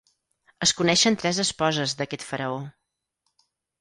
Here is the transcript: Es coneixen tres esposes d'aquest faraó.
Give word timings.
Es 0.65 0.71
coneixen 0.77 1.17
tres 1.23 1.41
esposes 1.43 1.93
d'aquest 1.99 2.25
faraó. 2.31 2.57